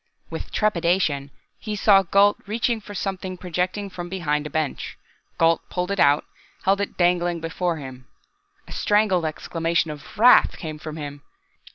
With 0.31 0.51
trepidation, 0.51 1.29
he 1.59 1.75
saw 1.75 2.01
Gault 2.01 2.37
reach 2.47 2.71
for 2.81 2.95
something 2.95 3.37
projecting 3.37 3.87
from 3.87 4.09
behind 4.09 4.47
a 4.47 4.49
bench. 4.49 4.97
Gault 5.37 5.61
pulled 5.69 5.91
it 5.91 5.99
out, 5.99 6.25
held 6.63 6.81
it 6.81 6.97
dangling 6.97 7.39
before 7.39 7.77
him. 7.77 8.07
A 8.67 8.71
strangled 8.71 9.25
exclamation 9.25 9.91
of 9.91 10.17
wrath 10.17 10.57
came 10.57 10.79
from 10.79 10.97
him. 10.97 11.21